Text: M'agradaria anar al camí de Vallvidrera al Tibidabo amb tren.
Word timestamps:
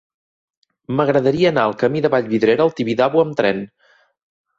M'agradaria 0.99 1.51
anar 1.53 1.65
al 1.69 1.75
camí 1.83 2.01
de 2.05 2.11
Vallvidrera 2.13 2.65
al 2.69 2.73
Tibidabo 2.79 3.23
amb 3.25 3.37
tren. 3.43 3.63